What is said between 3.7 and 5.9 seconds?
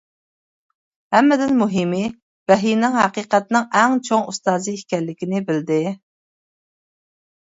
ئەڭ چوڭ ئۇستازى ئىكەنلىكىنى بىلدى.